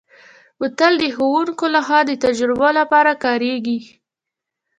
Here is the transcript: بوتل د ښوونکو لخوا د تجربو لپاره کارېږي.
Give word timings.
بوتل 0.59 0.93
د 1.01 1.03
ښوونکو 1.15 1.65
لخوا 1.75 1.99
د 2.05 2.11
تجربو 2.23 2.69
لپاره 2.79 3.11
کارېږي. 3.23 3.79